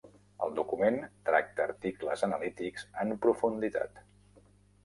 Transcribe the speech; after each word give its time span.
El 0.45 0.53
document 0.59 0.97
tracta 1.29 1.63
articles 1.67 2.25
anàlitics 2.29 2.89
en 3.05 3.15
profunditat. 3.27 4.05